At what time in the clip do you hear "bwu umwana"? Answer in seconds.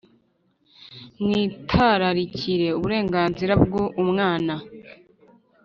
3.63-4.53